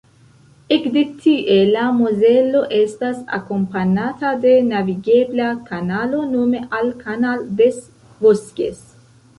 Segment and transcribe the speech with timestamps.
[0.75, 7.81] Ekde tie la Mozelo estas akompanata de navigebla kanalo, nome la Canal des
[8.27, 8.85] Vosges.